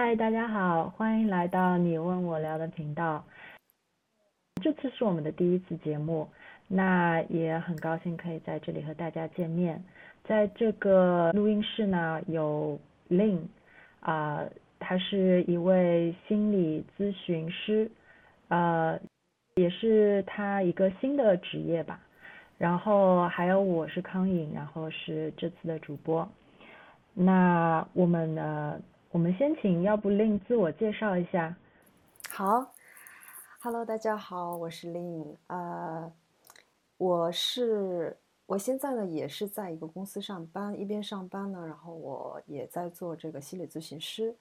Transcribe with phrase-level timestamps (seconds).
[0.00, 3.24] 嗨，大家好，欢迎来到你问我聊的频道。
[4.62, 6.28] 这次是我们的第一次节目，
[6.68, 9.82] 那也很高兴可以在这里和大家见面。
[10.22, 12.78] 在这个录音室呢，有
[13.10, 13.40] Lin，
[13.98, 14.44] 啊，
[14.78, 17.90] 他是一位心理咨询师，
[18.46, 19.00] 呃，
[19.56, 22.00] 也是他一个新的职业吧。
[22.56, 26.30] 然后还有我是康颖，然后是这次的主播。
[27.14, 28.80] 那我们呢？
[29.10, 31.56] 我们先请，要不令自我介绍一下。
[32.28, 32.74] 好
[33.58, 35.34] ，Hello，大家好，我是令。
[35.46, 36.12] 呃，
[36.98, 38.14] 我是
[38.44, 44.36] 我现在呢也是在一个公司上班，一边上班呢，然后我也在做这个心理咨询师。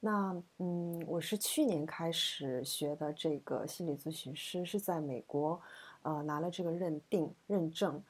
[0.00, 5.58] 那嗯，我是去年开始学的这个心理咨询师，是在美国
[6.02, 8.02] 呃拿了这个认定认证。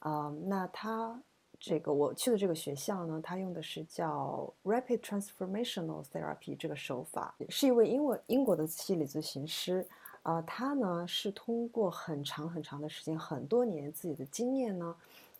[0.00, 1.22] 啊，那他。
[1.64, 9.86] 这个我去的这个学校呢，它用的是叫 Rapid Transformational Therapy 这个手法，是一位英文英国的心理咨询师，
[10.24, 14.96] 啊，他呢是通过很长很长的时间，很多年自己的经验呢，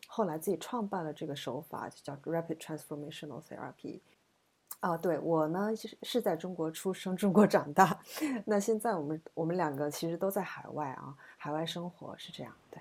[0.06, 3.98] 后来自己创办了这个手法，就叫 Rapid Transformational Therapy。
[4.78, 8.00] 啊，对我呢是是在中国出生，中国长大，
[8.46, 12.80] 那现在我们我们两个其实都在海外啊，海外生活是这样，对。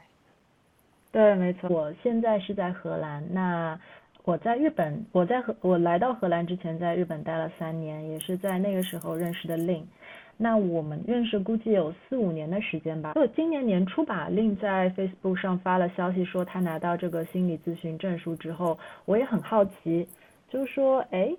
[1.11, 3.21] 对，没错，我现在是在荷兰。
[3.31, 3.77] 那
[4.23, 9.83] 我在日本，我在荷，我来到荷兰之前，在日本待了三年，也是在那个时候认识的 Lin。
[10.37, 13.13] 那我们认识估计有四五年的时间吧。
[13.13, 20.07] 就今年年初吧，Lin 在 Facebook 上发了消息说他拿到这个心理咨询证书之后，我也很好奇，
[20.49, 21.35] 就是说，哎，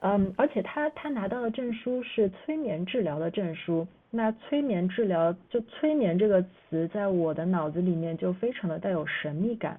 [0.00, 3.86] 嗯，而且他他拿到的证书是催眠治疗的证书。
[4.10, 9.78] 那催眠治疗，就催眠这个词，在我的脑子里面就非常的带有神秘感。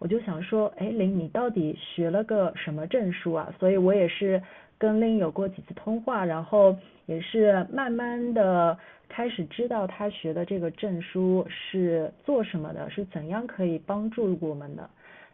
[0.00, 3.54] 我就想说，哎，林，你到底学了个什么证书啊？
[3.60, 4.42] 所以我也是
[4.76, 8.76] 跟林有过几次通话，然后也是慢慢的
[9.08, 14.90] 开始知道他学的这个证书是做什么的，是怎样可以帮助我们的。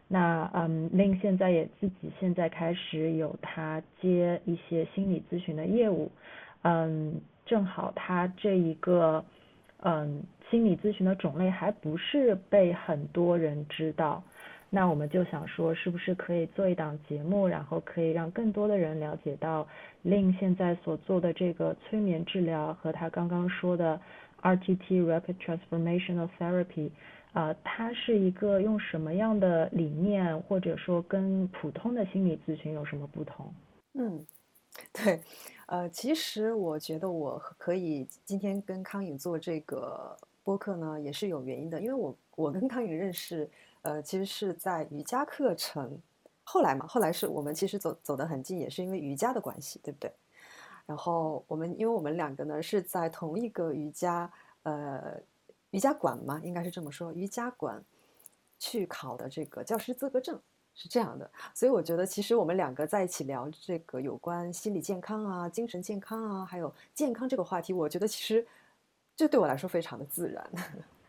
[0.07, 6.11] 那嗯，林现在也自己现在开始有他接一些心理咨询的业务，
[6.61, 7.19] 嗯。
[7.47, 9.25] 正好他这一个，
[9.79, 10.21] 嗯，
[10.51, 14.21] 心理咨询的种类还不是被很多人知道，
[14.69, 19.65] 那我们就想说，是不是可以做一档节目，然后可以让更多的人了解到
[20.01, 23.99] 令现在所做的这个催眠治疗和他刚刚说的
[24.41, 26.91] RTT Rapid Transformational Therapy，
[27.33, 33.53] 啊，它是一个用什么样的理念，或者说跟普通的心理咨询有什么不同？
[33.93, 34.25] 嗯，
[34.93, 35.21] 对。
[35.67, 41.81] 呃，其实我觉得我可以今天跟康颖做这个播客呢，也是有原因的。
[41.81, 43.49] 因为我我跟康颖认识，
[43.81, 46.01] 呃，其实是在瑜伽课程，
[46.45, 50.09] 后来嘛，后来是我们其实走走得很近，也是因为瑜伽的关系，对不对？
[50.85, 54.31] 然后我们因为我们两个呢是在同一个瑜伽
[54.63, 55.19] 呃
[55.71, 57.83] 瑜伽馆嘛，应该是这么说，瑜伽馆
[58.57, 60.39] 去考的这个教师资格证。
[60.79, 68.45] 是这样的，所以我觉得其实我们两个在一起聊这个有关心理健康啊、精神健康啊，还有健康这个话题，我觉得其实
[69.15, 70.47] 这对我来说非常的自然。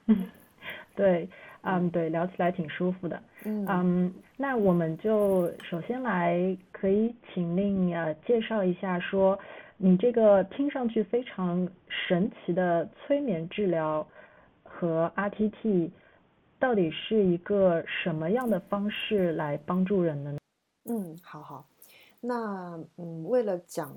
[0.07, 0.27] 嗯，
[0.97, 1.29] 对，
[1.61, 3.23] 嗯，对，聊起来挺舒服的。
[3.45, 9.39] 嗯，那我们就首先来可以请令呃介绍一下，说
[9.77, 14.07] 你这个听上去非常神奇的催眠治疗
[14.63, 15.91] 和 RTT。
[16.59, 20.37] 到底是一个什么样的方式来帮助人呢？
[20.85, 21.67] 嗯，好好，
[22.21, 23.95] 那嗯，为了讲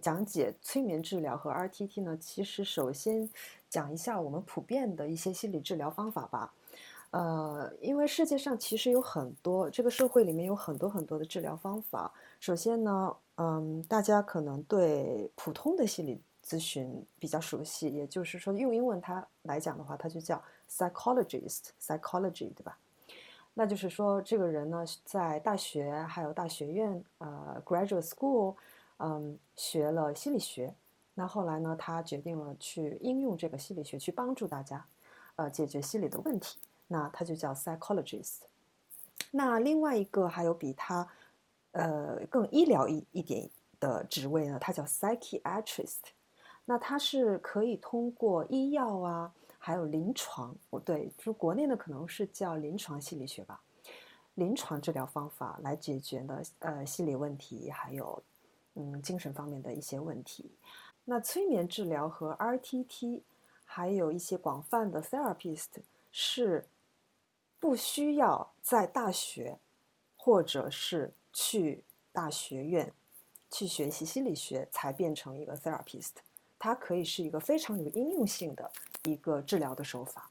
[0.00, 3.28] 讲解催眠治疗和 RTT 呢，其实首先
[3.68, 6.52] 讲一下我们普遍的一些心理治疗方法吧。
[7.12, 12.12] 呃，因为世界上其实有很多，这个社会里面有很多很多的治疗方法。
[12.38, 20.42] 首先呢，嗯，大家可能对普通的心理咨询比较熟悉，也就是说用英文它来讲的话，它就叫。
[20.70, 22.78] psychologist psychology 对吧？
[23.54, 28.54] 那就是说，这个人呢，在大学还有大学院，呃，graduate school，
[28.98, 30.72] 嗯，学了心理学。
[31.14, 34.86] 那后来呢，他决定了去应用这个心理学去帮助大家，
[35.34, 36.60] 呃，解决心理的问题。
[36.86, 38.42] 那他就叫 psychologist。
[39.32, 41.08] 那另外一个还有比他，
[41.72, 43.50] 呃，更医疗一一点
[43.80, 46.12] 的职位呢，他叫 psychiatrist。
[46.70, 49.32] 那它是可以通过医药啊。
[49.62, 53.60] 还有临床，不对，就国内的可能是叫临床心理学吧，
[54.36, 58.22] 临床治疗方法来解决的呃心理问题，还有
[58.74, 60.50] 嗯精神方面的一些问题。
[61.04, 63.20] 那催眠治疗和 RTT，
[63.64, 66.66] 还有一些广泛的 therapist 是
[67.58, 69.58] 不需要在大学
[70.16, 72.94] 或者是去大学院
[73.50, 76.12] 去学习心理学才变成一个 therapist，
[76.60, 78.70] 它可以是一个非常有应用性的
[79.02, 80.30] 一个治疗的手法。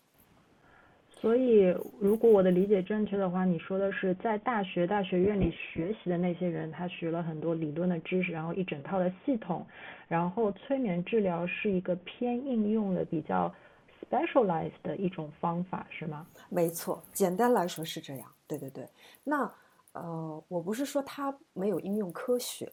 [1.12, 9.68] 所以，如果我的理解正确的话，你说的是在大学、大学院里学习的那些人，他学了很多理论的知识，然后一整套的系统，
[10.08, 13.54] 然后催眠治疗是一个偏应用的、比较
[14.02, 16.26] specialized 的一种方法，是吗？
[16.48, 18.32] 没错，简单来说是这样。
[18.48, 18.88] 对对对。
[19.26, 19.52] 那
[19.92, 22.72] 呃，我不是说它没有应用科学，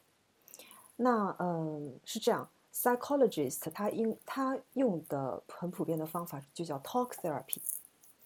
[0.94, 7.58] 那嗯是这样，psychologist 他应他用的很普遍的方法就叫 talk therapy。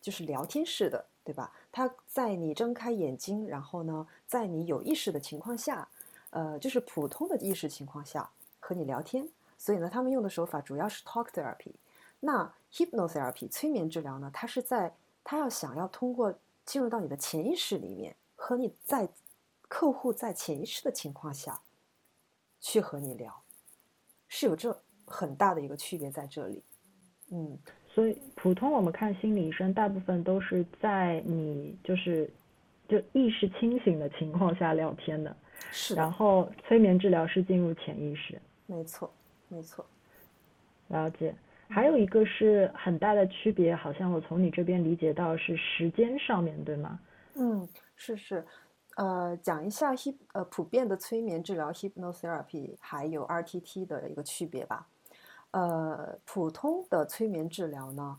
[0.03, 1.53] 就是聊天式的，对吧？
[1.71, 5.87] 他在你睁开眼睛，然后呢，在你有意识的情况下，
[6.31, 9.29] 呃，就是普通的意识情况下和你聊天。
[9.59, 11.75] 所以呢，他们用的手法主要是 talk therapy。
[12.21, 19.11] 那 hypnotherapy 催眠治疗呢，它是在他要想要通过进入到你的潜意识里面，和你在
[19.69, 21.61] 客户在潜意识的情况下
[22.59, 23.40] 去和你聊，
[24.31, 24.75] 是有这
[25.05, 26.63] 很大的一个区别在这里。
[27.31, 27.59] 嗯。
[27.93, 32.31] 所以，普通我们看心理医生，大部分都是在你就是
[32.89, 35.37] 就意识清醒的情况下聊天的。
[35.73, 35.97] 是。
[35.97, 38.41] 然后，催眠治疗是进入潜意识。
[38.67, 39.13] 没错，
[39.49, 39.85] 没错。
[40.87, 41.35] 了解。
[41.69, 47.01] 还有一个是很大的区别，好像我从你这边理解到是时间上面对吗？
[47.35, 48.47] 嗯，是是。
[49.01, 54.87] 呃，讲一下 hip 呃普遍的催眠治疗 hypnotherapy 还有 RTT 的一个区别吧。
[55.53, 58.19] 呃，普通的催眠治疗呢，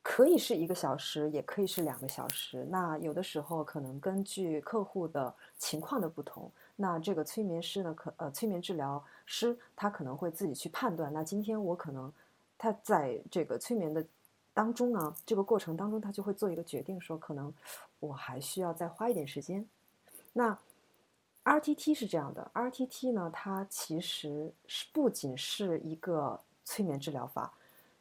[0.00, 2.64] 可以是一个小时，也可以是两个小时。
[2.70, 11.12] 那有的时候可能根据客户的情况的不同，那这个催眠师呢，可呃，催眠治疗师他可能会自己去判断。
[11.12, 12.12] 那今天我可能
[12.56, 14.06] 他在这个催眠的
[14.54, 17.52] 当中呢，这个过程当中，他就会做一个决定，说可能
[17.98, 19.66] 我还需要再花一点时间。
[20.38, 20.56] 那
[21.42, 27.52] RTT 是这样的，RTT 呢，它其实是不仅是一个催眠治疗法，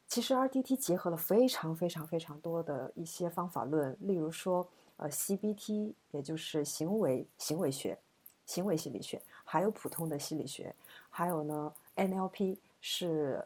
[0.07, 7.97] 其实 RTT 结合了非常非常非常多的一些方法论，例如说，呃，CBT 也就是行为行为学、
[8.45, 10.75] 行为心理学，还有普通的心理学，
[11.09, 13.43] 还有呢，NLP 是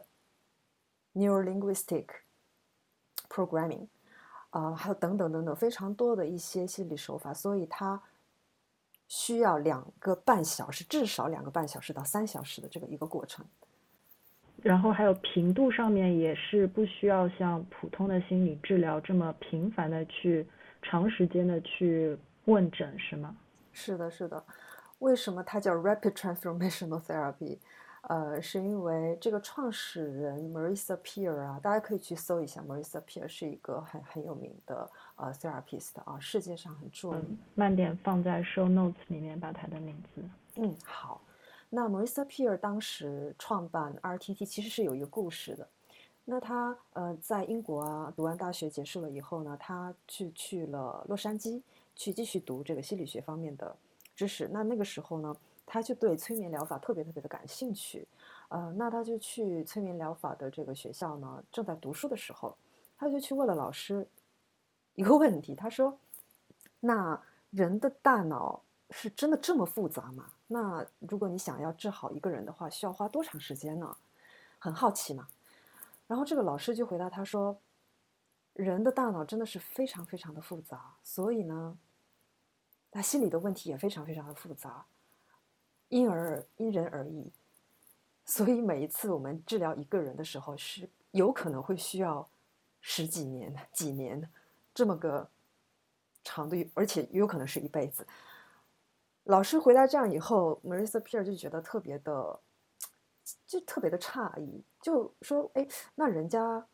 [1.14, 2.08] Neuro Linguistic
[3.30, 3.86] Programming，
[4.50, 8.02] 啊，还有等等等等非常多的一些心理手法，所以它。
[9.14, 13.44] 需要两个半小时，至少两个半小时到三小时的这个一个过程。
[14.62, 20.46] 然后还有频度上面也是不需要像普通的心理治疗这么频繁的去
[20.80, 22.16] 长时间的去
[22.46, 23.36] 问诊，是吗？
[23.70, 24.42] 是的，是的。
[25.00, 27.58] 为什么它叫 Rapid Transformational Therapy？
[28.08, 37.38] 呃，是因为这个创始人 Marissa Peer 啊，大家可以去搜一下，Marissa Peer 是一个很很有名的呃 therapist 啊，世界上很著名。
[37.54, 40.22] 慢点放在 show notes 里面把他的名字。
[40.56, 41.20] 嗯，好。
[41.70, 45.68] 那 Marissa Peer 当时创办 RTT 其实是有一个故事的。
[46.24, 51.62] 那他呃在英国啊读完大学结束了以后呢，他去去了洛杉矶
[51.94, 53.74] 去继续读这个心理学方面的
[54.16, 54.48] 知识。
[54.52, 55.36] 那那个时候呢？
[55.72, 58.06] 他就对催眠疗法特别特别的感兴趣，
[58.48, 62.54] 呃，那他就去催眠疗法的这个学校呢，正在读书的时候，
[62.98, 64.06] 他就去问了老师
[64.96, 65.98] 一个问题，他说
[66.78, 70.30] ：“那人的大脑是真的这么复杂吗？
[70.46, 73.96] 那如果你想要治好一个人的话，需要花多长时间呢？”
[74.60, 75.26] 很好奇嘛。
[76.06, 77.58] 然后这个老师就回答他说
[78.52, 81.78] ：“人的大脑真的是非常非常的复杂，所以呢，
[82.90, 84.84] 他心理的问题也非常非常的复杂。”
[85.92, 87.30] 因而因人而异，
[88.24, 92.26] 所以每一次我们治疗一个人的时候，是有可能会需要
[92.80, 94.26] 十几年、几年
[94.72, 95.28] 这么个
[96.24, 98.06] 长度，而且也有可能是一辈子。
[99.24, 102.40] 老师回答这样以后，Marissa Peer 就觉得特别的，
[103.46, 106.66] 就特别的诧异，就说：“哎，那人家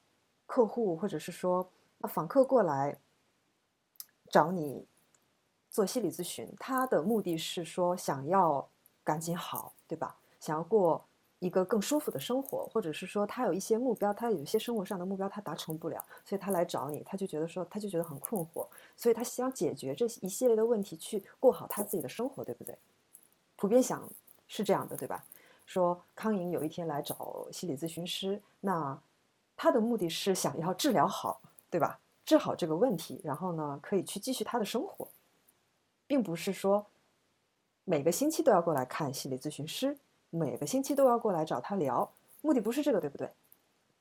[0.46, 1.68] 客户或者是说
[2.08, 2.96] 访客过来
[4.30, 4.87] 找你
[5.68, 8.70] 做心理咨询，他的目的是说想要。”
[9.08, 10.14] 赶紧好，对吧？
[10.38, 11.02] 想要过
[11.38, 22.76] 一个更舒服的生活，或者是说他有一些目标，他有一些生活上的目标他达成不了，所以他来找你，他就觉得说他就觉得很困惑，所以他想解决这一系列的问题，去过好他自己的生活，对不对？
[23.56, 24.06] 普遍想
[24.46, 25.24] 是这样的，对吧？
[25.64, 29.00] 说康莹有一天来找心理咨询师，那
[29.56, 31.98] 他的目的是想要治疗好，对吧？
[32.26, 35.08] 治好这个问题，然后呢可以去继续他的生活，
[36.06, 36.84] 并不是说。
[37.88, 39.97] 每个星期都要过来看心理咨询师，
[40.28, 42.07] 每个星期都要过来找他聊，
[42.42, 43.30] 目的不是这个，对不对？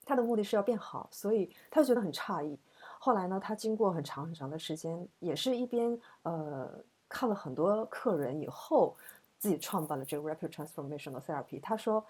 [0.06, 2.60] 他的目的是要变好，所以他就觉得很诧异。
[3.00, 6.70] 后来呢，他经过很长很长的时间，也是一边呃
[7.08, 8.94] 看了很多客人以后，
[9.40, 11.62] 自己创办了这个 Rapid Transformational Therapy。
[11.62, 12.06] 他说，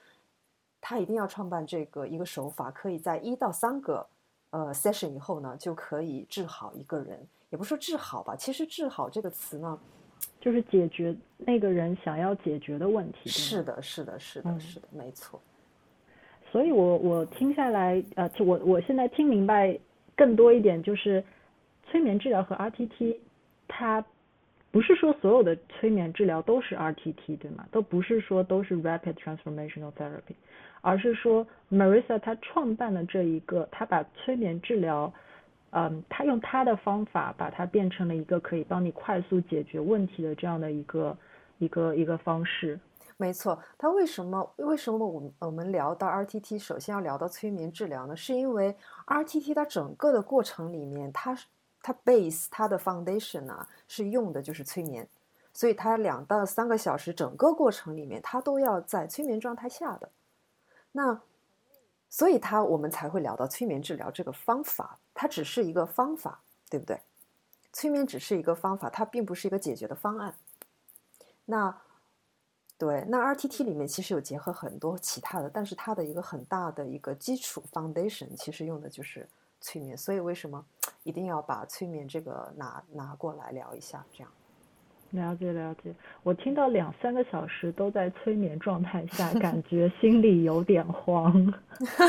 [0.82, 4.04] 他一定要创办这个一个手法，可以在一到三个
[4.50, 7.24] 呃 session 以后呢，就可以治好一个人。
[7.52, 9.80] 也不说治好吧，其实治好这个词呢，
[10.40, 13.30] 就是解决那个人想要解决的问题。
[13.30, 15.42] 是的，是的，是的，是的，没错。
[16.52, 19.78] 所以我我听下来，呃，我我现在听明白
[20.16, 21.24] 更多一点，就是
[21.86, 23.18] 催眠治疗和 RTT，
[23.68, 24.04] 它
[24.72, 27.68] 不是说所有的催眠治疗都是 RTT，对吗？
[27.72, 30.36] 都不是说都是 Rapid Transformational Therapy，
[30.82, 35.14] 而是说 Marissa 她创办的这一个，她把催眠治疗，
[35.72, 41.18] 嗯，他用他的方法把它变成了一个可以帮你快速解决问题的这样的一个
[41.60, 42.80] 一个一个方式。
[43.18, 48.16] 没错，他为什么为什么我们我们聊到 RTT，首先要聊到催眠治疗呢？
[48.16, 48.76] 是因为
[49.08, 51.36] RTT 它整个的过程里面，它
[51.82, 55.08] 它 base 它的 foundation 啊是用的就是催眠，
[55.52, 60.10] 所以它两到三个小时整个过程里面，它都要在催眠状态下的。
[60.92, 61.20] 那
[62.10, 67.02] 所以它我们才会聊到催眠治疗这个方法，它只是一个方法，对不对？
[67.74, 70.36] 催眠只是一个方法，它并不是一个解决的方案。
[71.46, 71.82] 那。
[72.80, 79.28] 对，那 RTT 里面其实有结合很多其他的，但是它的一个很大的一个基础 foundation 其实用的就是
[79.60, 80.64] 催眠，所以为什么
[81.02, 84.06] 一定要把催眠这个拿拿过来聊一下？
[84.14, 84.32] 这样
[85.12, 91.54] 了解了解，我听到两三个小时都在催眠状态下， 感觉心里有点慌。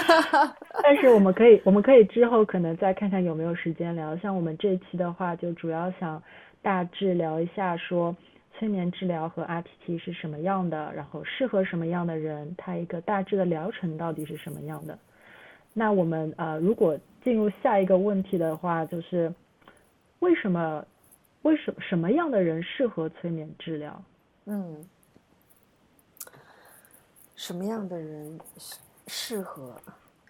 [0.83, 6.23] 但是我们可以我们可以之后可能再看看有没有时间聊，像我们这期的话，就主要想
[6.63, 8.15] 大致聊一下说。
[8.59, 10.93] 催眠治疗和 RPT 是什么样的？
[10.93, 12.53] 然后适合什么样的人？
[12.59, 14.99] 它一个大致的疗程到底是什么样的？
[15.73, 19.33] 那我们呃，如果进入下一个问题的话，就是
[20.19, 20.85] 为什么
[21.49, 24.05] 为什什么样的人适合催眠治疗？
[24.45, 24.85] 嗯，
[27.35, 28.39] 什么样的人
[29.07, 29.81] 适合？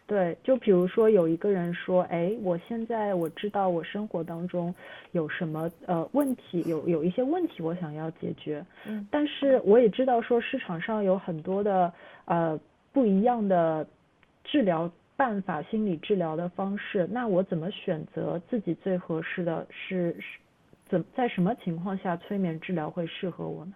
[0.07, 4.73] 对，就比如说有一个人说，哎，我现在我知道我生活当中
[5.11, 11.93] 有什么呃问题，有有一些问题我想要解决，嗯，但是我也知道说市场上有很多的
[12.27, 12.59] 呃
[12.93, 13.85] 不一样的
[14.45, 20.39] 治疗办法，心理治疗的方式，那我怎么选择自己最合适的是是
[20.89, 23.75] 怎在什么情况下催眠治疗会适合我呢？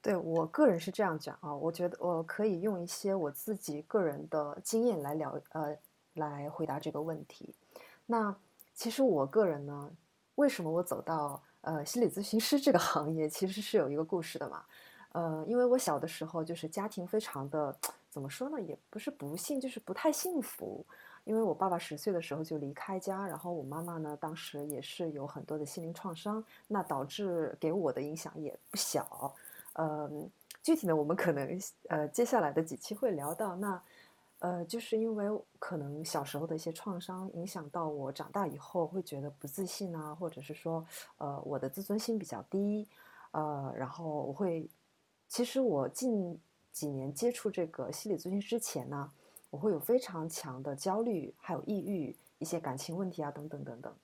[0.00, 5.76] 对我个人是这样讲啊，我觉得我可以用一些我自己个人的经验来聊，呃，
[6.14, 7.54] 来回答这个问题。
[8.06, 8.34] 那
[8.74, 9.90] 其实我个人呢，
[10.34, 14.64] 为什么我走到呃心理咨询师这个行业，其实是有一个故事的嘛。
[15.12, 17.76] 呃，因为我小的时候就是家庭非常的，
[18.10, 20.84] 怎么说呢，也不是不幸，就是不太幸福。
[21.24, 29.34] 因为我爸爸十岁的时候就离开家，然后我妈妈呢，当时也是有很多的心灵创伤，那导致给我的影响也不小。
[29.74, 30.28] 嗯，
[30.62, 33.54] 具体呢，我们可能呃接下来的几期会聊到。
[33.56, 33.82] 那
[34.40, 35.26] 呃，就是因为
[35.60, 40.84] 可能小时候的一些创伤影响到我长大以后会觉得不自信啊，或者是说
[41.18, 42.88] 呃我的自尊心比较低，
[43.30, 44.68] 呃，然后我会，
[45.28, 46.36] 其实我近
[46.72, 49.12] 几年接触这个心理咨询之前呢，
[49.52, 53.94] 我会有非常强的焦虑，还有抑郁，一些感情问题啊等等等等。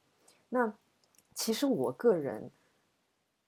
[0.48, 0.72] 那
[1.34, 2.48] 其实我个人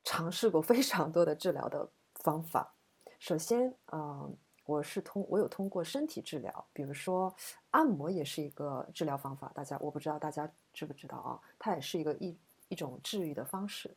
[0.03, 1.89] 尝试过非常多的治疗的。
[2.23, 2.71] 方法，
[3.19, 7.35] 首先，嗯，我是通，我有通过身体治疗，比如说
[7.71, 9.51] 按摩也是一个治疗方法。
[9.55, 11.41] 大家，我不知道大家知不知道啊？
[11.59, 12.37] 它也是一个一
[12.69, 13.91] 一种治愈的方式。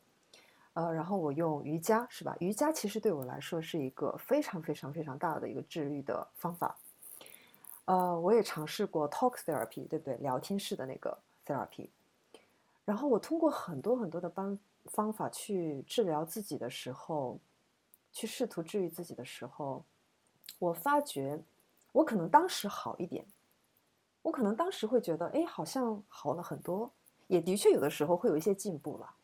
[0.71, 2.33] 呃，然后我用瑜伽，是吧？
[2.39, 6.77] 瑜伽其实对我来说是一个非常非常非常大的一个治愈的方法。
[7.85, 10.15] 呃，我也尝试过 talk therapy，对不对？
[10.17, 11.89] 聊天式的那个 therapy。
[12.85, 17.39] 然后我通过很多很多的方方法去治疗自己的时候。
[18.15, 19.83] 去试图治愈自己的时候，
[20.59, 21.41] 我发觉
[21.91, 23.25] 我可能当时好一点，
[24.21, 26.91] 我可能当时会觉得，哎，好像好了很多，
[27.25, 29.15] 也的确有的时候会有一些进步了。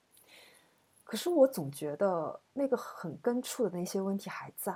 [1.03, 4.75] 可是我总觉得那个很根处的那些问题还在，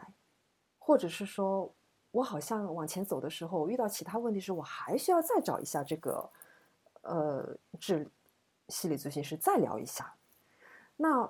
[0.77, 1.73] 或者是说
[2.13, 6.29] 我好像往前走的时候，遇到其他问题时，我还需要再找一下这个，
[7.01, 8.07] 呃，治
[8.69, 10.13] 心理咨询师再聊一下。
[10.95, 11.27] 那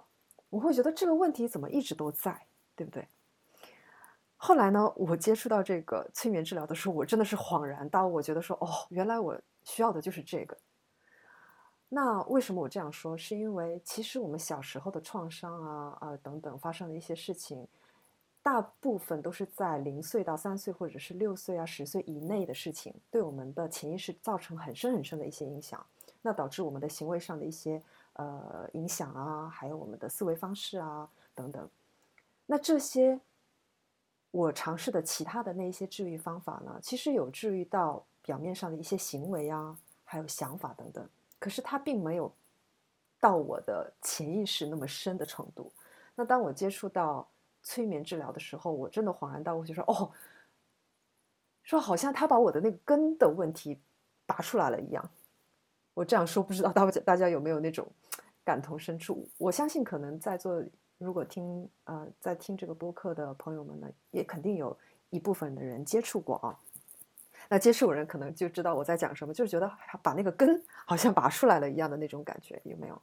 [0.50, 2.46] 我会觉得这个问题怎么一直都在？
[2.76, 3.08] 对不对？
[4.36, 10.58] 后来呢，我接触到这个催眠治疗的时候，我真的是恍然大悟，我觉得说，哦，原来我需要的就是这个。
[11.88, 13.18] 那为什么我这样说？
[13.18, 17.66] 是因为其实我们小时候的创伤啊啊等等发生的一些事情，
[18.44, 25.84] 大部分都是在零岁到三岁或者是六岁啊十岁以内的事情，对我们的潜意识造成很深很深的一些影响，
[26.22, 27.82] 那导致我们的行为上的一些
[28.14, 31.68] 呃影响啊，还有我们的思维方式啊等等。
[32.46, 33.18] 那这些
[34.32, 41.08] 我尝试的其他的那一些治愈方法呢，其实有治愈到表面上的一些行为啊，还有想法等等，
[41.40, 42.30] 可是它并没有
[43.22, 45.72] 到我的潜意识那么深的程度。
[46.14, 47.26] 那当我接触到
[47.64, 50.12] 催眠治疗的时候，我真的恍然大悟，就说哦，
[51.64, 53.80] 说好像他把我的那个根的问题
[54.26, 55.10] 拔出来了一样。
[55.94, 57.88] 我这样说，不知道大家大家有没有那种
[58.44, 59.18] 感同身受？
[59.38, 60.64] 我相信，可能在座
[60.98, 64.78] 如果听呃在听这个播客的朋友们呢，也肯定有
[65.10, 66.60] 一部分的人接触过啊。
[67.50, 73.02] 那接触人可能就知道我在讲什么，就是觉得把那个根 好像拔出来了一样的那种感觉，有没有？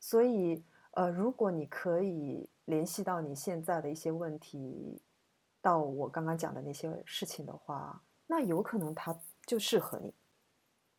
[0.00, 5.00] 所以呃，如果你可以联系到你现在的一些问题，
[5.62, 10.12] 到我刚刚讲的那些事情的话，那有可能它就适合你。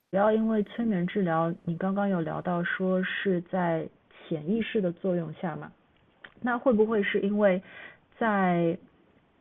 [0.10, 5.72] 不要因为催眠治疗，你刚刚有聊到说是在潜意识的作用下嘛？
[6.42, 7.62] 那会不会是因为
[8.18, 8.76] 在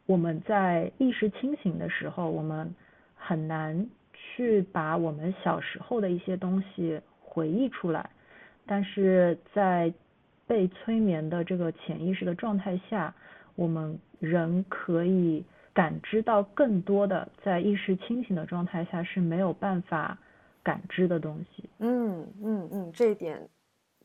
[0.04, 2.74] 我们在意识清醒的时候，我们
[3.14, 8.10] 很难去把我们小时候的一些东西回忆出来，
[8.66, 9.90] 但是在
[10.48, 13.14] 被催眠的这个潜意识的状态下，
[13.54, 20.18] 我们人可以感知到更多的在意识清醒的状态下是没有办法。
[20.60, 23.48] 感知的东西，嗯嗯嗯，这一点，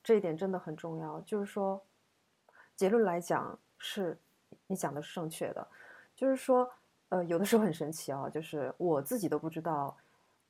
[0.01, 1.19] 这一点真的很重要。
[1.21, 1.83] 就是说，
[2.73, 4.17] 结论来讲是，
[4.67, 5.67] 你讲的是正确的。
[6.15, 6.69] 就是说，
[7.09, 9.97] 呃，有的时候很神奇啊，就是我自己都不知道，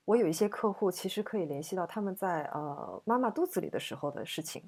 [0.06, 4.62] 我有一些客户其实可以联系到他们在呃妈妈肚子里的时候的事情，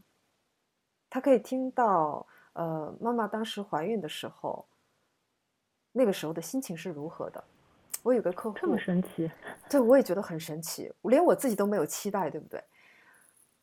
[1.15, 4.65] 他可以听到呃妈妈当时怀孕的时候，
[5.93, 7.41] 那个时候的心情是如何的。
[8.03, 9.31] 我有个客户这么神奇，
[9.69, 12.61] 对，我也觉得很神奇，连我自己都没有期待，对不对？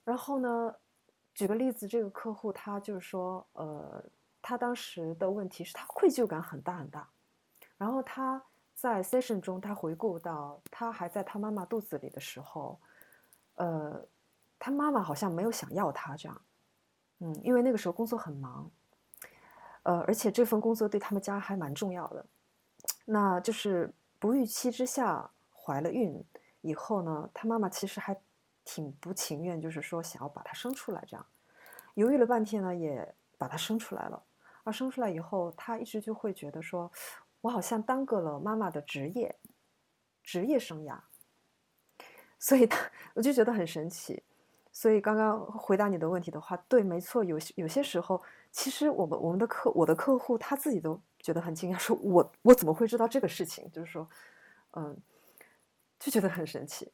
[0.02, 0.74] 然后呢，
[1.34, 4.02] 举个例子，这个客户他就是说，呃，
[4.40, 7.06] 他当时的问题是他愧疚感很大很大，
[7.76, 8.42] 然后他
[8.74, 12.80] 在 session 中，他回顾到他还在他妈妈肚子里的时候，
[13.56, 14.02] 呃，
[14.58, 16.40] 他妈妈好像没有想要他这样，
[17.22, 18.70] 嗯，因为那个时候工作很忙，
[19.84, 22.26] 呃，而且这份工作对他们家还蛮重要的，
[23.06, 23.94] 那就是。
[24.22, 26.24] 不预期之下怀了孕
[26.60, 28.16] 以后呢，他妈妈其实还
[28.64, 31.26] 挺不情愿，就是说想要把他生出来，这样
[31.94, 34.22] 犹豫了半天呢，也把他生出来了。
[34.62, 36.88] 而生出来以后，他一直就会觉得说，
[37.40, 39.34] 我好像耽搁了妈妈的职业，
[40.22, 40.96] 职业生涯。
[42.38, 42.78] 所以，他
[43.14, 44.22] 我就觉得很神奇。
[44.72, 51.00] 所以刚刚回答你的问题的话，对，没错，有有些时候，其实我们我们的客我的客户他自己都。
[51.22, 53.70] 觉得很惊讶，说我我怎么会知道这个事情？
[53.70, 54.10] 就是说，
[54.72, 54.96] 嗯，
[55.96, 56.90] 就觉得很神奇。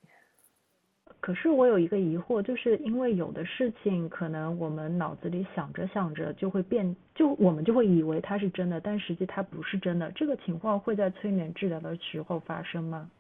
[1.19, 10.12] 可是我有一个疑惑，就是因为有的事情可能我们脑子里想着想着就会变，就我们就会以为它是真的，但实际它不是真的。
[10.12, 13.11] 这个情况会在催眠治疗的时候发生吗？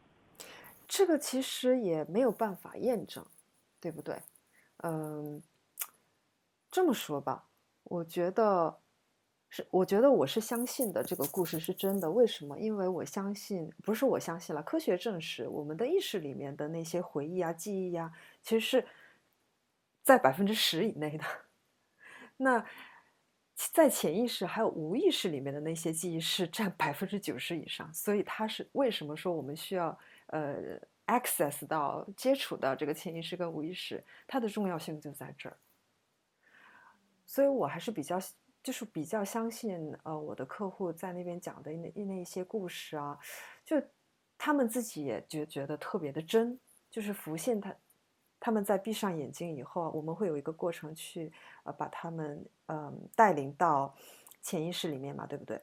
[0.86, 3.24] 这个其实也没有办法验证，
[3.80, 4.14] 对不对？
[4.78, 5.42] 嗯，
[6.70, 7.46] 这么说吧，
[7.84, 8.78] 我觉得。
[9.50, 12.10] 是，我觉得我是相信的，这个故事是真的。
[12.10, 12.58] 为什么？
[12.58, 18.12] 因为我相信，不是我相信了，科学证实，我们的意识里面的那些回忆啊、记忆呀，
[18.42, 18.86] 其实是
[20.02, 21.24] 在百分之十以内的。
[22.36, 22.62] 那
[23.54, 27.90] 在潜意识还有无意识里面的那些记忆是占百分之九十以上。
[27.94, 30.78] 所以它是为什么说我们需要呃
[31.08, 35.56] access 到接触到这个潜意识跟无意识，它的重要性就在这儿。
[37.26, 38.20] 所以我还是比较。
[38.60, 43.16] 就是比较相信，呃，我的客户在那边讲的那那一些故事啊，
[43.64, 43.80] 就
[44.36, 46.58] 他们自己也觉觉得特别的真，
[46.90, 47.74] 就是浮现他
[48.38, 53.94] 他们在闭上眼睛以后，我们会有一个过程去呃把他们嗯带领到
[54.42, 55.62] 潜意识里面嘛，对不对？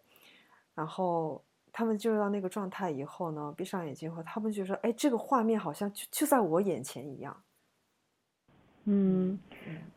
[0.73, 1.43] 然后
[1.77, 7.35] 他们进入到那个状态以后呢，闭上眼睛后，他们就说，哎，这个画面好像就就在我眼前一样。
[8.85, 9.37] 嗯，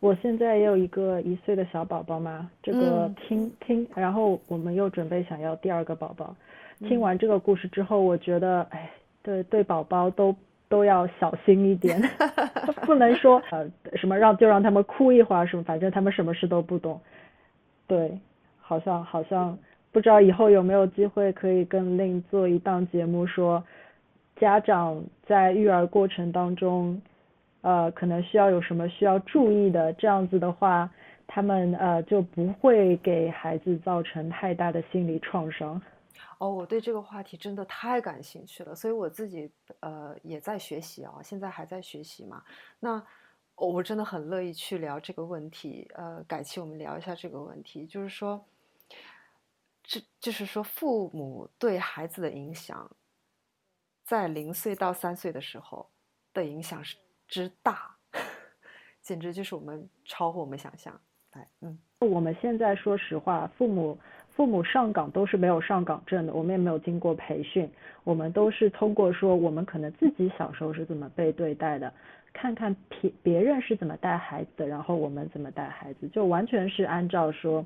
[0.01, 6.35] 我现在也有一个一岁的小宝宝嘛，这个听听，然后我们又准备想要第二个宝宝。
[6.81, 8.91] 听完这个故事之后，我觉得，哎，
[9.23, 10.35] 对对，宝宝都
[10.69, 12.03] 都要小心一点，
[12.87, 17.01] 不能说呃什么让就让他们哭一会儿什么，反正他们什么事都不懂。
[17.87, 18.19] 对，
[18.61, 19.57] 好像好像
[19.93, 23.63] 不知道以后有没有机会可以跟令做一档节目，说
[24.37, 27.01] 家长在育儿过程当中。
[27.61, 30.89] 呃，可能需要有什么需要注意的，这样子的话，
[31.27, 35.83] 他们呃就不会给孩子造成太大的心理创伤。
[36.39, 42.41] 哦，我对这个话题真的太感兴趣了，所以我自己呃也在学习啊，现在还在学习嘛。
[42.79, 43.03] 那
[43.57, 48.43] 我真的很乐意去聊这个问题，呃，改期我们聊一下这个问题，就是说，
[49.91, 52.95] 这就是说，父母对孩子的影响，
[54.05, 55.91] 在零岁到三岁的时候
[56.35, 56.95] 的影响是
[57.27, 57.97] 之大，
[59.01, 61.01] 简直就是我们超乎我们想象。
[61.33, 63.99] 来，嗯，我们现在说实话，父母
[64.29, 67.71] 父母上岗都是没有上岗证的，我们也没有经过培训，
[68.05, 71.91] 我们都是通过说我们可能自己小时候是怎么被对待的，
[72.35, 77.65] 看看别别人是怎么带孩子的，然后我们怎么带孩子，就完全是按照说。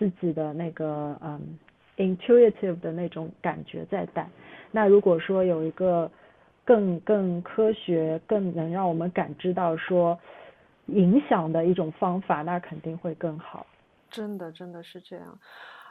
[0.00, 1.58] 自己的那个嗯
[1.98, 4.26] ，intuitive 的那种感觉在带。
[4.70, 6.10] 那如果说有一个
[6.64, 10.18] 更更科学、更能让我们感知到说
[10.86, 13.66] 影响的一种方法，那肯定会更好。
[14.08, 15.38] 真的，真的是这样。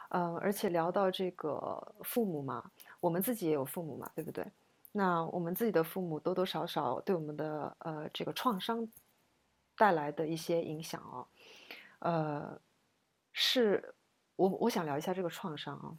[0.08, 2.68] 呃，而且聊到这个父母嘛，
[2.98, 4.44] 我们自己也有父母嘛，对不对？
[4.90, 8.88] 那我们自己的父母多多少少对我们的呃这个创伤
[9.78, 11.22] 带来的一些影响啊，
[12.00, 12.60] 呃
[13.32, 13.94] 是。
[14.40, 15.92] 我我想聊一下这个创伤啊，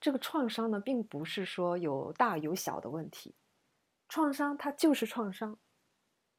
[0.00, 3.34] 这个创伤呢，并不是说有大有小的问题，
[4.08, 5.58] 创伤它就是创伤，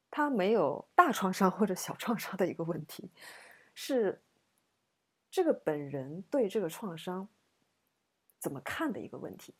[0.09, 3.11] 它没有大创伤或者小创伤的一个问题，
[3.75, 4.23] 是
[5.29, 7.29] 这个本人对这个创伤
[8.39, 9.53] 怎么看的一个问题。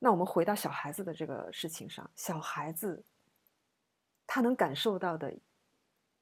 [0.00, 3.04] 那我们回到小孩子的这个事情上，小孩子
[4.26, 5.32] 他能感受到的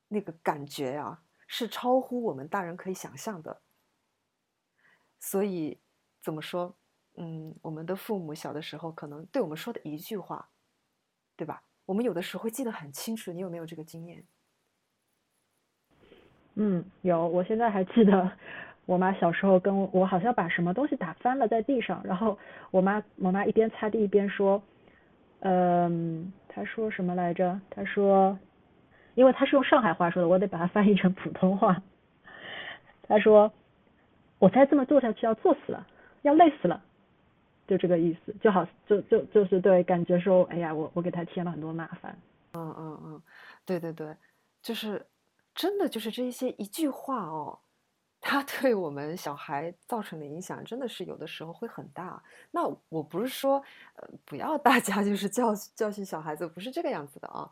[0.09, 3.63] 那个感觉啊，是超乎我们大人可以想象的。
[5.31, 5.79] 所以，
[6.21, 6.75] 怎么说？
[7.17, 10.49] 嗯，我们的父母小的时候可能对我们说的一句话，
[11.37, 11.63] 对吧？
[11.87, 13.33] 我们有的时候会记得很清楚。
[13.33, 14.25] 你有没有这个经验？
[16.57, 17.29] 嗯，有。
[17.29, 18.33] 我现在还记得，
[18.87, 22.37] 我妈小时候跟我好像把什么东西打翻了在地上，然后
[22.73, 24.61] 我妈我妈一边擦地一边说，
[25.43, 27.61] 嗯，她说什么来着？
[27.71, 28.37] 她说，
[29.15, 31.81] 因为她是用上海话说的，我得把它翻译成普通话。
[33.07, 33.53] 她说。
[34.41, 35.87] 我再这么做下去要做死了，
[36.23, 36.83] 要累死了，
[37.69, 42.19] 就这个意思，就好就就就是对，感觉说，哎呀，我我给他添了很多麻烦。
[42.55, 43.23] 嗯嗯嗯，
[43.67, 44.17] 对对对，
[44.63, 45.07] 就是
[45.55, 47.59] 真的就是这些一句话哦，
[48.19, 52.21] 他对我们小孩造成的影响真的是有的时候会很大。
[52.51, 53.63] 那我不是说
[53.97, 57.49] 呃不要大家就是教教训小孩子，不是这个样子的啊。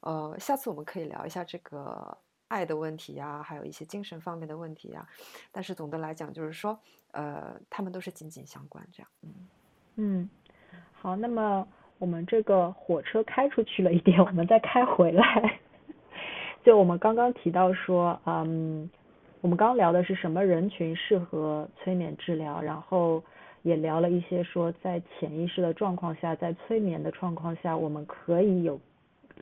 [0.00, 2.16] 呃，下次我们可以聊一下这个。
[2.48, 5.06] 爱的问题呀，还有一些精神方面的问题呀，
[5.52, 6.78] 但是总的来讲，就是说，
[7.12, 9.08] 呃，他们都是紧紧相关，这样。
[9.22, 9.48] 嗯
[9.96, 10.30] 嗯，
[10.92, 11.66] 好，那么
[11.98, 15.58] 我们这个火车开出去了一点，我们再开回来。
[16.64, 18.90] 就我们刚刚提到说，嗯，
[19.40, 23.22] 我们刚聊的是什么人群适合催眠治疗，然后
[23.62, 28.80] 也聊了一些说，在潜意识的状况下，在催眠的状况下，我们可以有。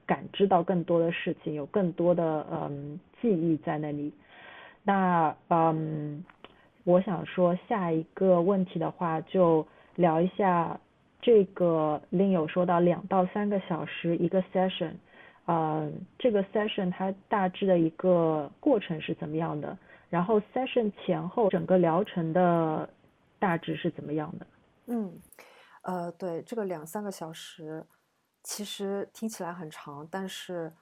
[0.07, 4.13] 感知到更多的事情，有更多的嗯记忆在那里。
[4.85, 6.25] 那嗯，
[6.85, 9.67] 我想说下一个问题的话，就
[9.97, 10.79] 聊一下
[11.21, 12.01] 这个。
[12.11, 14.93] 另有说到两到三个小时一个 session，
[15.47, 19.77] 呃，这个 session 它大致的一个过程是怎么样的？
[20.09, 22.89] 然后 session 前后整个疗程的
[23.41, 24.47] 大致是怎么样的？
[24.87, 25.13] 嗯，
[25.83, 27.85] 呃，对，这个两三个小时。
[28.47, 30.73] 其实听起来很长，但是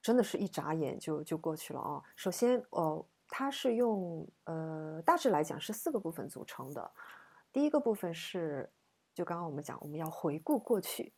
[0.00, 2.02] 真的是一眨眼就就过去了啊。
[2.16, 6.90] 首先，呃，它是用呃大致来讲是四个部分组成的。
[7.52, 8.66] 第一个部分是，
[9.12, 11.12] 就刚刚我们讲，我们要回顾过去，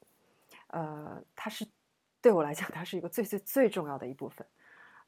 [0.70, 1.64] 呃，它是
[2.20, 4.44] 对我来讲，它是一个最最最重要的一部分。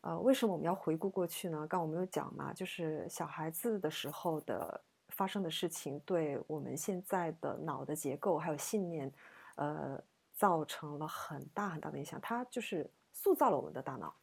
[0.03, 1.67] 呃，为什么我们要回顾过去呢？
[1.67, 9.13] 刚我们有讲嘛，就是小孩子的时候的发生的事情，对我们现在的脑的结构还有信念，
[9.57, 10.01] 呃。
[10.39, 14.15] 造成了很大很大的影响，它就是塑造了我们的大脑。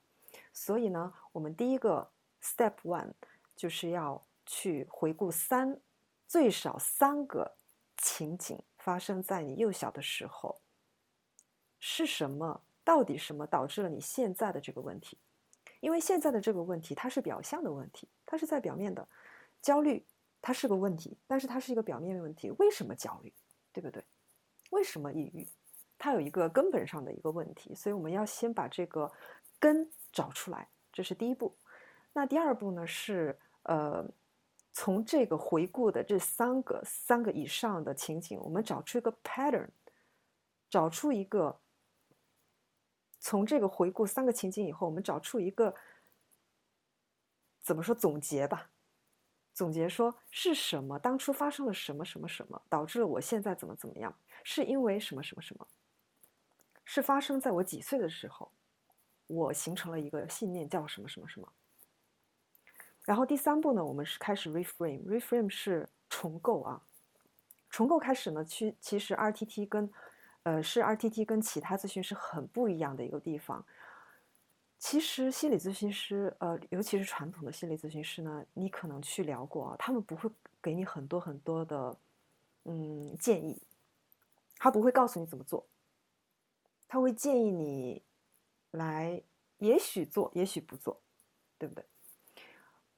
[0.53, 2.09] 所以呢，我们第一个
[2.41, 3.11] step one
[3.53, 5.77] 就是要去回顾三
[6.25, 7.57] 最少三个
[7.97, 10.61] 情景发生在你幼小的时候，
[11.79, 12.61] 是什么？
[12.85, 15.17] 到底什么导致了你现在的这个问题？
[15.81, 19.05] 因为现在的这个问题它是表象的问题，它是在表面的。
[19.61, 20.05] 焦虑
[20.41, 22.51] 它是个问题，但是它是一个表面的问题。
[22.51, 23.33] 为什么焦虑？
[23.73, 24.01] 对不对？
[24.69, 25.47] 为什么抑郁？
[25.97, 29.11] 它有一个根本上的一个问题，所以我们要先把这个
[29.59, 31.55] 根找出来，这是第一步。
[32.13, 34.05] 那第二步呢是呃，
[34.71, 39.69] 从这个回顾的这三个三个以上的情景，我们找出一个 pattern，
[40.69, 41.59] 找出一个
[43.19, 45.73] 从这个回顾三个情景以后，我们找出一个
[47.61, 48.69] 怎么说总结吧？
[49.53, 50.99] 总结说是什么？
[50.99, 54.13] 当初发生了什么什么什么，导致了我现在怎么怎么样？
[54.43, 55.65] 是因为什么什么什么？
[56.85, 58.49] 是发生在我几岁的时候，
[59.27, 61.51] 我形成了一个信念，叫什么什么什么。
[63.03, 66.81] 然后第三步呢，我们是开始 reframe，reframe 是重构啊。
[67.69, 69.91] 重构开始呢，去其实 RTT 跟
[70.43, 73.65] 呃是 RTT 跟其他咨询师很不一样的一个地方。
[74.77, 80.29] 其实心理咨询师，呃，尤其是传统的心理咨询师呢，你可能去聊过，他们不会
[80.61, 81.97] 给你很多很多的
[82.65, 83.59] 嗯建议，
[84.57, 85.65] 他不会告诉你怎么做，
[86.95, 88.01] 他会建议你
[88.71, 89.21] 来，
[89.57, 90.97] 也许做，也许不做，
[91.57, 91.83] 对不对？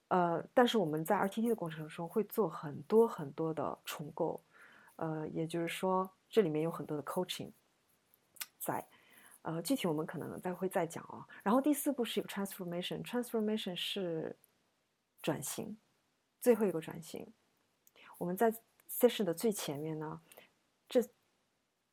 [0.09, 4.39] 呃，但是我们在 RTT 的过程中会做很多很多的重构，
[4.97, 7.51] 呃，也就是说这里面有很多的 coaching
[8.59, 8.87] 在。
[9.41, 11.25] 呃，具体我们可能再会再讲哦。
[11.41, 14.37] 然后第四步是一个 transformation，transformation 是
[15.23, 15.75] 转型，
[16.39, 17.27] 最后一个转型。
[18.19, 18.53] 我们在
[18.91, 20.21] session 的最前面呢，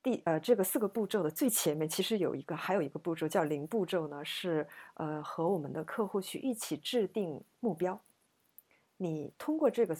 [0.05, 7.99] 第呃这个四个步骤的最前面，其实有一个还有一个步骤叫零步骤呢，是呃和我们的客户去一起制定目标。
[8.99, 9.97] 你通过这个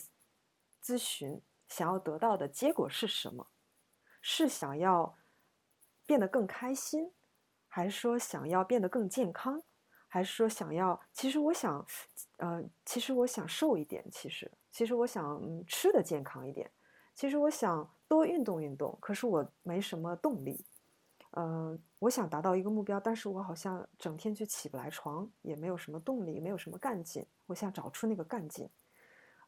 [0.83, 3.47] 咨询想要得到的结果是什么？
[4.21, 5.17] 是想要
[6.05, 7.11] 变得更开心？
[7.67, 9.61] 还是说想要变得更健康，
[10.07, 11.01] 还是说想要？
[11.15, 11.85] 其实我想，
[12.37, 14.07] 呃，其实我想瘦一点。
[14.13, 16.71] 其实，其实我想吃的健康一点。
[17.15, 18.97] 其实我想多运动运动。
[19.01, 20.65] 可是我没什么动力。
[21.33, 27.27] 嗯，我想达到一个目标，但是我好像整天就起不来床，也没有什么动力，没有什么干劲。
[27.47, 28.69] 我想找出那个干劲。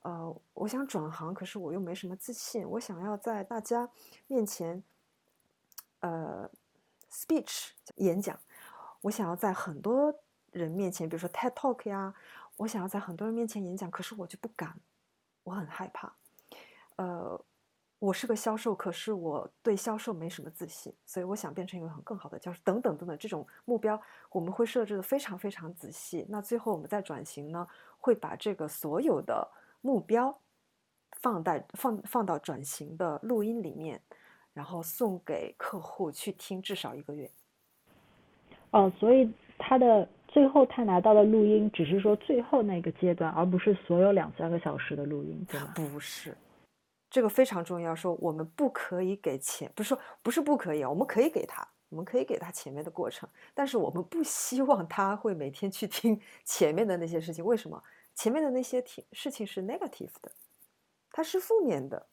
[0.02, 2.68] 呃，我想转行，可是我又没什么自信。
[2.68, 3.88] 我想要在大家
[4.26, 4.82] 面前，
[6.00, 6.50] 呃。
[7.08, 8.38] speech 演讲，
[9.00, 10.12] 我想要在很多
[10.50, 12.12] 人面前，比如说 TED Talk 呀，
[12.58, 14.78] 我想要在很多人面前演讲，可是我就不敢，
[15.44, 16.12] 我很害怕。
[16.96, 17.42] 呃，
[17.98, 26.26] 我是个销售，可是我对销售没什么自信，所以我想变成一个很更好的教授，等等等等，这种目标我们会设置的非常非常仔细。
[26.28, 27.66] 那最后我们在转型呢，
[27.98, 29.48] 会把这个所有的
[29.80, 30.38] 目标
[31.12, 34.00] 放在放放到转型的录音里面。
[34.56, 37.30] 然后送给客户去听至少一个月。
[38.70, 45.74] 哦，所以他的最后他拿到的录音只是说最后那个阶段，而不是所有两三个小时的录音，对吗？
[45.74, 46.34] 不是，
[47.10, 47.94] 这个非常重要。
[47.94, 57.44] 说我们不可以给前，不是说不是不可以啊，我们可以给他，我们可以给他前面的过程，但是我们不希望他会每天去听 前面的那些事情。
[57.44, 57.82] 为什么？
[58.14, 60.32] 前面的那些听事情是 negative 的，
[61.10, 62.06] 它是负面的。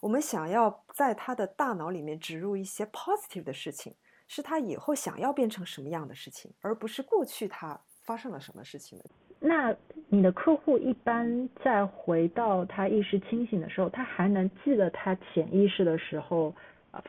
[0.00, 3.94] 我们想要在他的大脑里面植入一些 positive 的事情，
[4.26, 9.04] 是他以后想要变成什么样的事情，而不是过去他发生了什么事情的。
[9.40, 9.74] 那
[10.08, 16.54] 你的客户一般在回到他意识清醒的时候，他还能记得他潜意识的时候，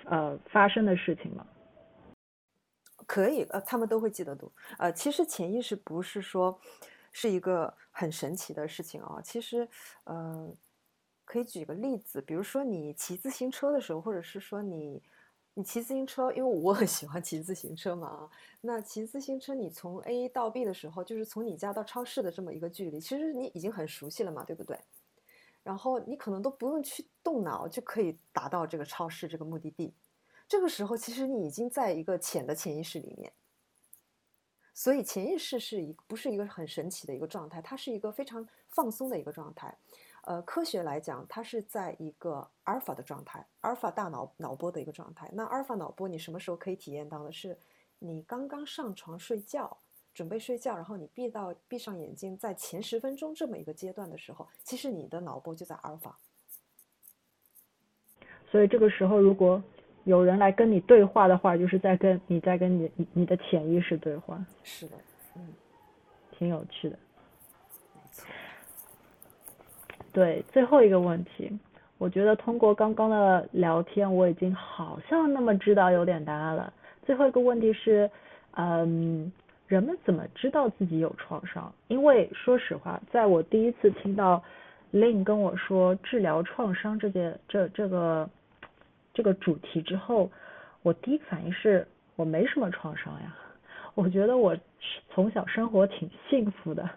[0.06, 1.46] 呃发生的事情吗？
[3.08, 4.52] 可以，呃，他们都会记得住。
[4.78, 6.60] 呃，其实潜意识不是说
[7.12, 9.68] 是一个很神奇的事情啊，其实，
[10.04, 10.54] 呃。
[11.32, 15.00] 可以举个例子，比如说你骑自行车的时候，或者是说你
[15.60, 18.30] 你骑自行车，因为我很喜欢骑自行车嘛啊。
[18.62, 24.80] 那骑自行车，你从 A 到 B 的时候，就是从你家到超市的这么一个距离，其实你已经很熟悉了嘛，对不对？
[25.62, 29.94] 然后你可能都不用去动脑，就可以达到这个超市这个目的地。
[30.48, 33.34] 这个时候，其实你已经在一个浅的潜意识里面。
[34.74, 39.78] 所以潜意识是一不是一个很神奇的一个状态，它是一个非常放松的一个状态。
[40.24, 45.30] 呃，科学来讲，它是在一个阿尔法的状态，阿尔法大脑脑波的一个状态。
[45.34, 47.32] 那阿尔法脑波，你什么时候可以体验到呢？
[47.32, 47.58] 是
[47.98, 49.78] 你刚刚上床睡觉，
[50.14, 56.18] 准备睡觉，然后你闭到闭上眼睛，在前十分钟这么一个阶段的时候，其实你的脑波就在阿尔法。
[58.52, 59.62] 所以这个时候，如果
[60.04, 64.44] 有人来跟你对话的话，就是在跟你在跟你你的潜意识对话。
[64.64, 64.98] 是的，
[65.36, 65.54] 嗯，
[66.32, 67.00] 挺有趣的。
[70.12, 71.52] 对，最后一个问题，
[71.98, 76.74] 我觉得通过刚刚的聊天，我已经好像那么知道有点答案了。
[77.06, 78.10] 最后一个问题是，
[78.56, 79.32] 嗯，
[79.68, 81.72] 人们怎么知道自己有创伤？
[81.88, 84.44] 因为说实话，在我第一次听到
[84.92, 88.30] Lin 跟我说治疗创伤这件这这个
[89.14, 90.30] 这个主题之后，
[90.82, 93.36] 我第一反应是我没什么创伤呀，
[93.94, 94.58] 我觉得我
[95.12, 96.90] 从小生活挺幸福的。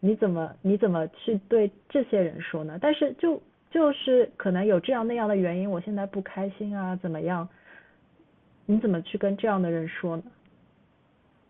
[0.00, 2.78] 你怎么你怎么去对这些人说呢？
[2.80, 7.48] 但是就就是可能有这样那样的原因，我现在不开心啊，怎么样？
[8.66, 10.22] 你怎么去跟这样的人说呢？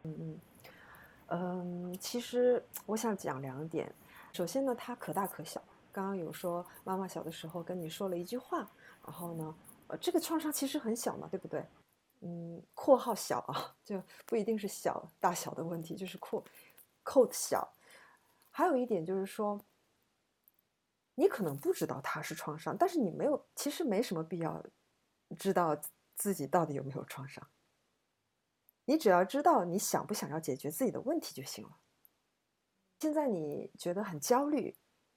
[0.03, 0.41] 嗯嗯
[1.29, 3.93] 嗯，其实我想讲两点。
[4.33, 5.63] 首先呢，它可大可小。
[5.93, 8.69] 刚刚有说妈妈小的时候跟你说了一句话，
[9.05, 9.55] 然后呢，
[9.89, 11.65] 呃，这个创伤其实很小嘛，对不对？
[12.23, 16.45] 嗯，括号小啊，就不一定是小大小的问题，就是括
[17.05, 17.69] quote 小。
[18.51, 19.65] 还有一点就是说，
[21.15, 24.65] 你可能不知道它是创伤，但是你没有，其实没什么必要
[25.39, 25.81] 知道
[26.17, 27.49] 自己到底有没有创伤。
[28.87, 31.79] 你只要知道你想不想要解决自己的问题就行了。
[32.99, 34.77] 现在你觉得很焦虑，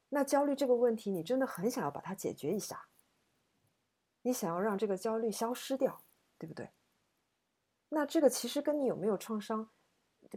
[0.10, 2.88] 那焦虑这个问题，你真的很想要把它解决一下，
[4.22, 6.04] 你想要让这个焦虑消失掉，
[6.38, 6.72] 对不对？
[7.90, 9.70] 那这个其实跟你有没有创伤，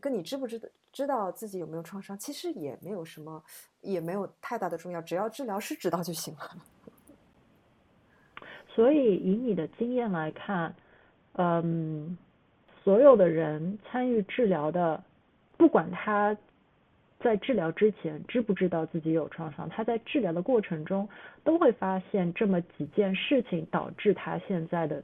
[0.00, 3.42] 跟你知不知道知道自己有没有创伤，其实也没有什么，
[3.80, 6.56] 也没有太大的重要，只要治疗师知道就行了。
[8.74, 10.74] 所以以你的经验来看，
[11.34, 12.16] 嗯。
[12.84, 15.02] 所有的人参与治疗的，
[15.56, 16.36] 不管他
[17.18, 21.08] 在治疗之前知不知道自己有创伤，他在治疗的过程中
[21.42, 25.02] 都会发现这么几件事情导致他现在的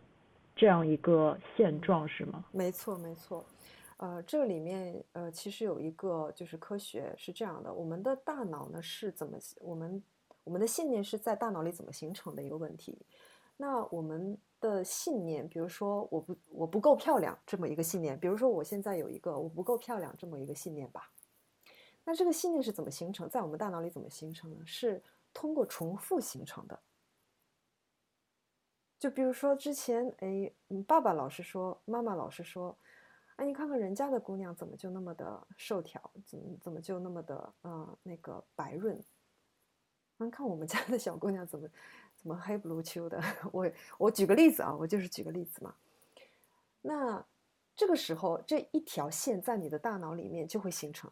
[0.55, 2.45] 这样一个现状，是吗？
[2.53, 3.45] 没错，没错。
[3.97, 10.03] 呃，这里面呃其实有一个就是科学是这样的，我们的大脑呢是怎么我们
[10.45, 13.05] 我们的信念是在大脑里怎么形成的一个问题。
[13.57, 14.39] 那我们。
[14.63, 21.11] 的信念，比如说我不我不够漂亮这么一个信念，比如说我现在有一个我不够漂亮这么一个信念吧。
[22.05, 24.59] 那这个信念是怎么形成，在我们大脑里怎么形成呢？
[24.65, 25.03] 是
[25.35, 26.79] 通过重复形成的。
[29.01, 30.53] 就比如说之前，哎，
[30.87, 32.79] 爸爸老是说，妈妈老是说，
[33.43, 39.03] 哎，你看看人家的姑娘怎么就那么的瘦条，怎么怎么就那么的呃那个白润，
[40.19, 41.69] 你看我们家的小姑娘怎么。
[42.15, 43.21] 怎么黑不溜秋的？
[43.51, 45.75] 我我举个例子啊，我就是举个例子嘛。
[46.81, 47.27] 那
[47.75, 51.11] 这个时候，这一条线在你的大脑里面就会形成。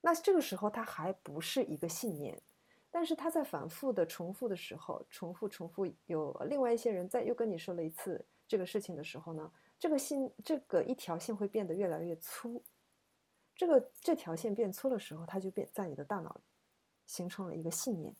[0.00, 2.42] 那这个时候，它还不是一个信念，
[2.90, 12.62] 但是它在反复的重复的时候，重复重复，有另外一些人在又跟你说了一次这个事情的时候呢，这个信这个一条线会变得越来越粗。
[13.54, 16.40] 这个这条线变粗的时候，它就变在你的大脑
[17.06, 18.14] 形成了一个信念，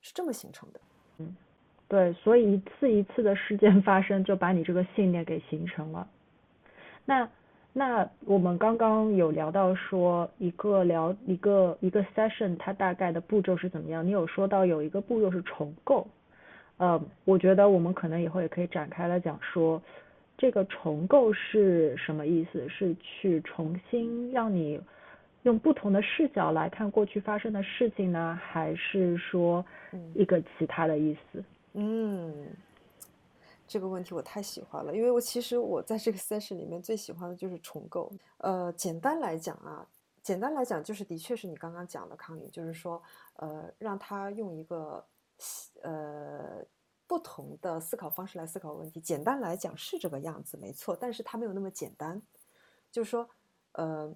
[0.00, 0.80] 是这么形成的。
[1.18, 1.36] 嗯，
[1.86, 6.08] 对，所以一次一次的事件发生，就把你这个信念给形成了。
[7.04, 7.28] 那
[7.72, 14.06] 那我们刚刚有聊到说一个聊一个一个 session，它大概的步骤是怎么样？
[14.06, 16.08] 你有说到有一个步骤是重构，
[16.78, 19.82] 呃，我觉得我们可能以后也可以展开来讲说，
[20.40, 22.66] 这个重构是什么意思？
[22.68, 24.80] 是去重新让你
[25.42, 29.64] 用不同的视角来看过去发生的事情呢，还是说？
[30.14, 32.46] 一个其他的意思，嗯，
[33.66, 38.08] 这个问题我太喜欢了，因为我其实我在这个 session 里面最喜欢的就是重构。
[38.38, 39.84] 呃，简单来讲啊，
[40.22, 43.02] 简单来讲就是的确是你刚刚讲的康宇，就是说，
[43.38, 45.04] 呃，让他用一个
[45.82, 46.39] 呃不
[47.20, 48.98] 不同的思考方式来思考问题。
[48.98, 52.20] 简单来讲是这个样子，没错，但是它没有那么简单，
[52.90, 53.28] 就是说，
[53.72, 54.14] 呃。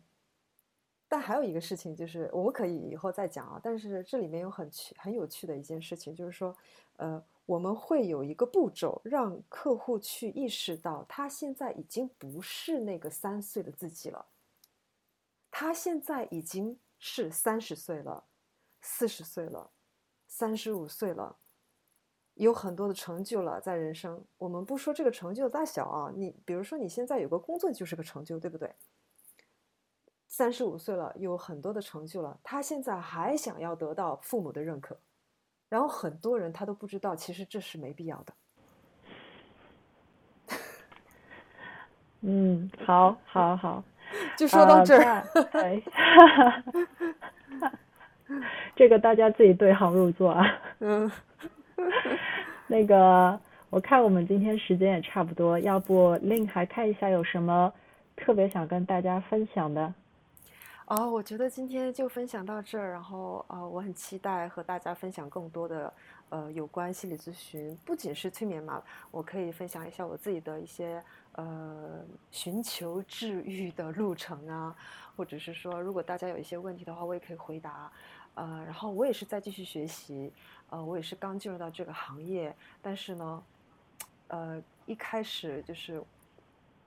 [1.07, 3.61] 但还有一个事情，就是我们可以以后再讲啊。
[3.62, 6.57] 但是这里面有很趣、很有趣的一件事情，就是说，
[6.97, 14.27] 呃，我们会有一个步骤，让客户去意识到，他现在已经不是那个三岁的自己了，
[15.53, 18.25] 他现在已经是三十岁了、
[18.81, 19.71] 四十岁了、
[20.27, 21.37] 三十五岁了，
[22.35, 24.25] 有很多的成就了，在人生。
[24.38, 28.75] 我们不说这个成就大小啊，你比如说你现在有个工作就是个成就，对不对？
[30.27, 34.99] 三十五岁了，有很多的成就了，他现在还想要得到父母的认可，
[35.68, 38.35] 然后很多人他都不知道，其实这是没必要的。
[42.23, 43.85] 嗯，好，好，好，
[44.37, 45.23] 就说到这儿。
[45.55, 45.81] 哎，
[48.75, 50.44] 这个大家自己对号入座啊。
[50.81, 51.09] 嗯。
[52.67, 53.39] 那个，
[53.71, 57.73] 我看我们今天时间也差不多，要不令还看一下有什么
[58.17, 59.93] 特别想跟大家分享的。
[60.87, 65.91] 哦，我觉得今天就分享到这儿，然后呃，我很期待和大家分享更多的
[66.29, 74.77] 呃有关心理咨询，不仅是催眠嘛，我可以分享一下我自己的一些呃寻求治愈的路程啊，
[75.17, 77.90] 或者是说如果大家有一些问题的话，我也可以回答，
[78.35, 80.31] 呃，然后我也是在继续学习，
[80.75, 83.42] 呃，我也是刚进入到这个行业，但是呢，
[84.29, 86.02] 呃，一开始就是。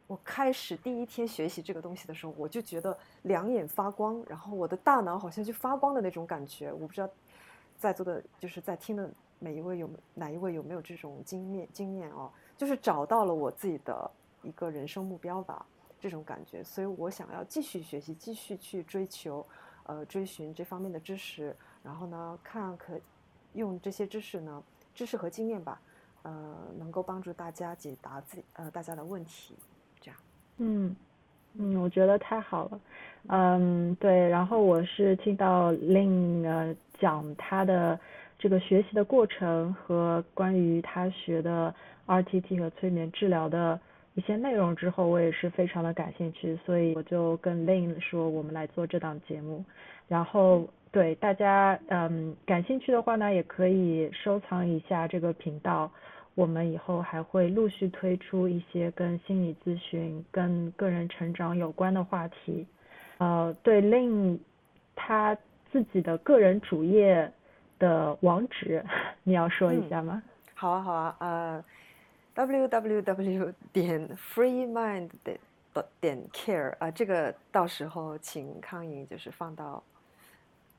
[0.10, 6.72] 我开始第一天学习这个东西的时候，我就觉得两眼发光，然后我的大脑好像就发光的那种感觉。
[6.72, 7.10] 我不知道
[7.78, 12.32] 在座的，就是在听的每一位有哪一位有没有这种经验经验哦？
[12.56, 14.10] 就是找到了我自己的
[14.44, 15.66] 一个人生目标吧，
[16.00, 16.64] 这种感觉。
[16.64, 19.46] 所以我想要继续学习，继续去追求，
[19.84, 21.54] 呃，追寻这方面的知识。
[21.84, 22.98] 然后呢，看可
[23.58, 24.64] 用这些知识呢，
[24.96, 25.82] 知识和经验吧，
[26.24, 29.56] 呃，能够帮助大家解答自己呃大家的问题。
[30.00, 30.20] 这样
[30.60, 30.96] 嗯
[31.60, 32.80] 嗯，我觉得太好了。
[33.30, 38.00] 嗯，对，然后我是听到 Lin 呃讲他的
[38.40, 41.74] 这个学习的过程和关于他学的
[42.06, 43.80] RTT 和催眠治疗的
[44.14, 49.66] 一些内容之后，我也是非常的感兴趣，所以我就跟 Lin 说，我们来做这档节目。
[50.08, 55.92] 然后对大家嗯感兴趣的话呢，也可以收藏一下这个频道，
[56.36, 62.66] 我们以后还会陆续推出一些跟心理咨询、跟个人成长有关的话题。
[63.18, 64.40] 呃，对，Lin
[64.96, 65.38] 他
[65.72, 67.32] 自己的个人主页
[67.80, 68.84] 的网址，
[69.24, 70.22] 你要说一下吗？
[70.54, 71.66] 好啊，好啊，呃
[72.36, 75.40] ，www 点 freemind 点
[76.00, 79.84] 点 care 啊，这个到时候请康颖就是放到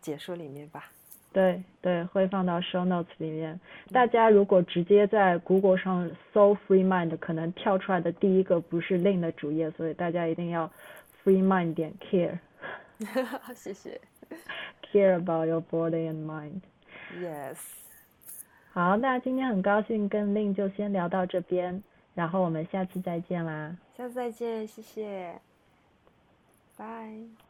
[0.00, 0.90] 解说里面吧。
[1.32, 3.58] 对对，会放到 show notes 里面。
[3.92, 10.70] 大家如果直接在 Google 上搜 freemind，可能跳出来的第一个不是 Lin 的主页，所以大家一定要。
[11.24, 12.38] Free mind 点 care，
[13.54, 14.00] 谢谢。
[14.90, 16.60] Care about your body and mind.
[17.20, 17.58] Yes.
[18.72, 21.82] 好，那今天很高兴跟 Lin 就先聊到这边，
[22.14, 23.76] 然后我们下次再见啦。
[23.94, 25.34] 下次再见，谢谢。
[26.76, 27.44] 拜。